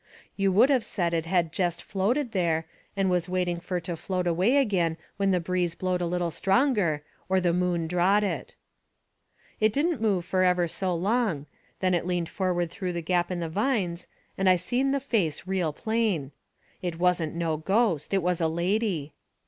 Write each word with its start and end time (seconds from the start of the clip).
You 0.35 0.51
would 0.53 0.71
of 0.71 0.83
said 0.83 1.13
it 1.13 1.27
had 1.27 1.51
jest 1.53 1.83
floated 1.83 2.31
there, 2.31 2.65
and 2.97 3.07
was 3.07 3.29
waiting 3.29 3.59
fur 3.59 3.79
to 3.81 3.95
float 3.95 4.25
away 4.25 4.57
agin 4.57 4.97
when 5.17 5.29
the 5.29 5.39
breeze 5.39 5.75
blowed 5.75 6.01
a 6.01 6.07
little 6.07 6.31
stronger, 6.31 7.03
or 7.29 7.39
the 7.39 7.53
moon 7.53 7.85
drawed 7.85 8.23
it. 8.23 8.55
It 9.59 9.71
didn't 9.71 10.01
move 10.01 10.25
fur 10.25 10.41
ever 10.41 10.67
so 10.67 10.95
long. 10.95 11.45
Then 11.81 11.93
it 11.93 12.07
leaned 12.07 12.29
forward 12.29 12.71
through 12.71 12.93
the 12.93 13.03
gap 13.03 13.29
in 13.29 13.41
the 13.41 13.47
vines, 13.47 14.07
and 14.39 14.49
I 14.49 14.55
seen 14.55 14.89
the 14.89 14.99
face 14.99 15.45
real 15.45 15.71
plain. 15.71 16.31
It 16.81 16.97
wasn't 16.97 17.35
no 17.35 17.57
ghost, 17.57 18.11
it 18.11 18.23
was 18.23 18.41
a 18.41 18.47
lady. 18.47 19.13